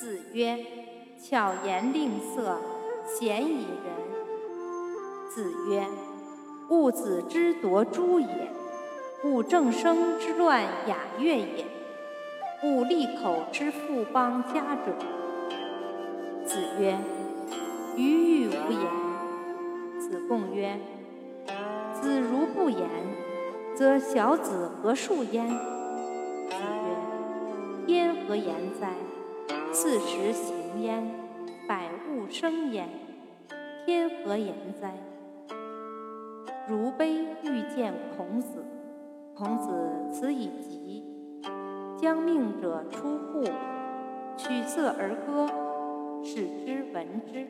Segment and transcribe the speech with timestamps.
[0.00, 0.56] 子曰
[1.20, 2.56] ：“巧言令色，
[3.04, 3.92] 鲜矣仁。”
[5.28, 5.84] 子曰
[6.70, 8.52] ：“吾子之夺诸也，
[9.24, 11.66] 吾正声之乱雅乐也，
[12.62, 14.94] 吾利口之富邦家者。”
[16.46, 16.96] 子曰
[17.98, 18.80] ：“余欲无言。”
[19.98, 20.78] 子贡曰
[22.00, 22.88] ：“子如不言，
[23.74, 25.48] 则小子何述焉？”
[26.48, 28.92] 子曰：“天何言哉？
[29.72, 31.08] 四时行焉，
[31.68, 32.88] 百物生焉，
[33.84, 34.94] 天何言哉？”
[36.66, 38.64] 如悲欲见孔子，
[39.34, 39.70] 孔子
[40.12, 41.04] 辞以疾，
[41.96, 43.44] 将命者出户，
[44.36, 45.46] 取色而歌，
[46.24, 47.46] 使之闻之。